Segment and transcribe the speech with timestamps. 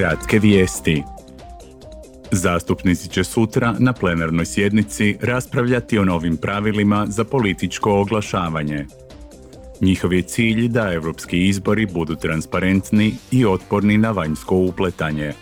[0.00, 1.02] Kratke vijesti.
[2.32, 8.86] Zastupnici će sutra na plenarnoj sjednici raspravljati o novim pravilima za političko oglašavanje.
[9.80, 15.32] Njihov je cilj da europski izbori budu transparentni i otporni na vanjsko upletanje.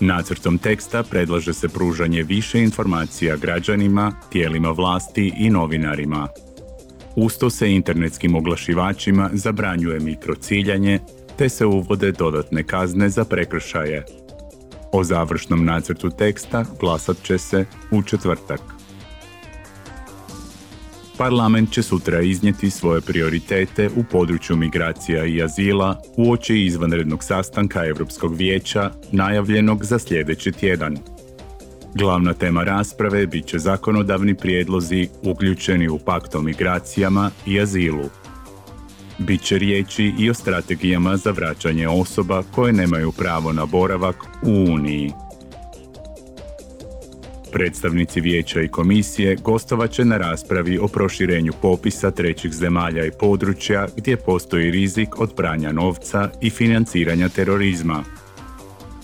[0.00, 6.28] Nacrtom teksta predlaže se pružanje više informacija građanima, tijelima vlasti i novinarima.
[7.16, 10.98] Usto se internetskim oglašivačima zabranjuje mikrociljanje,
[11.40, 14.04] te se uvode dodatne kazne za prekršaje.
[14.92, 18.60] O završnom nacrtu teksta glasat će se u četvrtak.
[21.18, 28.34] Parlament će sutra iznijeti svoje prioritete u području migracija i azila uoči izvanrednog sastanka Europskog
[28.36, 30.98] vijeća najavljenog za sljedeći tjedan.
[31.94, 38.19] Glavna tema rasprave bit će zakonodavni prijedlozi uključeni u pakt o migracijama i azilu.
[39.20, 45.12] Biće riječi i o strategijama za vraćanje osoba koje nemaju pravo na boravak u Uniji.
[47.52, 53.86] Predstavnici vijeća i komisije gostovat će na raspravi o proširenju popisa trećih zemalja i područja
[53.96, 58.04] gdje postoji rizik od pranja novca i financiranja terorizma.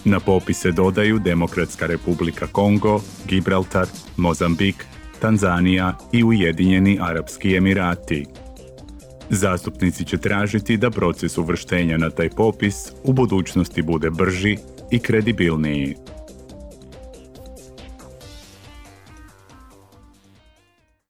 [0.05, 4.87] Na popise dodaju Demokratska republika Kongo, Gibraltar, Mozambik,
[5.21, 8.46] Tanzanija i Ujedinjeni Arapski Emirati.
[9.31, 14.57] Zastupnici će tražiti da proces uvrštenja na taj popis u budućnosti bude brži
[14.91, 15.97] i kredibilniji.